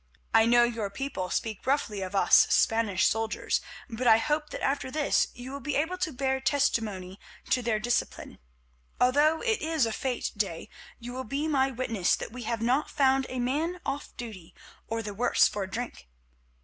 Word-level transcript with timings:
I 0.33 0.47
know 0.47 0.63
your 0.63 0.89
people 0.89 1.29
speak 1.29 1.67
roughly 1.67 2.01
of 2.01 2.15
us 2.15 2.47
Spanish 2.49 3.05
soldiers, 3.05 3.61
but 3.87 4.07
I 4.07 4.17
hope 4.17 4.49
that 4.49 4.63
after 4.63 4.89
this 4.89 5.27
you 5.35 5.51
will 5.51 5.59
be 5.59 5.75
able 5.75 5.99
to 5.99 6.11
bear 6.11 6.39
testimony 6.41 7.19
to 7.51 7.61
their 7.61 7.77
discipline. 7.79 8.39
Although 8.99 9.41
it 9.43 9.61
is 9.61 9.85
a 9.85 9.93
fete 9.93 10.31
day 10.35 10.69
you 10.97 11.13
will 11.13 11.23
be 11.23 11.47
my 11.47 11.69
witness 11.69 12.15
that 12.15 12.31
we 12.31 12.45
have 12.45 12.63
not 12.63 12.89
found 12.89 13.27
a 13.29 13.37
man 13.37 13.79
off 13.85 14.17
duty 14.17 14.55
or 14.87 15.03
the 15.03 15.13
worse 15.13 15.47
for 15.47 15.67
drink. 15.67 16.09